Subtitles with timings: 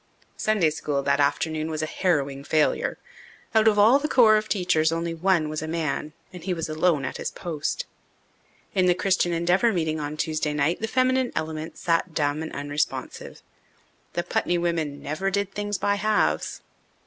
[0.35, 2.97] Sunday School that afternoon was a harrowing failure.
[3.53, 7.01] Out of all the corps of teachers only one was a man, and he alone
[7.03, 7.85] was at his post.
[8.73, 13.43] In the Christian Endeavour meeting on Tuesday night the feminine element sat dumb and unresponsive.
[14.13, 16.63] The Putney women never did things by halves.